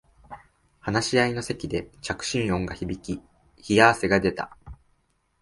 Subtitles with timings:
[0.79, 3.21] 話し合いの席で着信音が響き
[3.69, 4.57] 冷や汗が出た